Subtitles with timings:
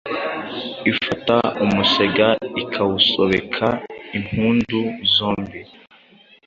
[0.91, 2.27] Ifata umusega
[2.61, 3.67] ikawusobeka
[4.17, 4.79] impindu
[5.13, 5.63] zombie,